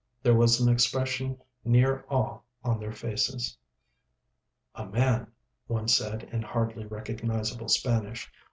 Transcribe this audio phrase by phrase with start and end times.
[0.23, 3.55] There was an expression near awe on their faces.
[4.73, 5.27] "A man,"
[5.67, 8.27] one said, in hardly recognisable Spanish.